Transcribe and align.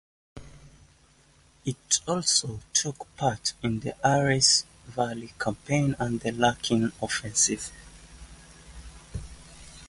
It 1.63 1.99
also 2.07 2.59
took 2.73 3.15
part 3.17 3.53
in 3.61 3.81
the 3.81 3.93
Aras 4.03 4.65
Valley 4.87 5.31
campaign 5.39 5.95
and 5.99 6.19
the 6.21 6.31
Lachin 6.31 6.91
offensive. 7.03 7.71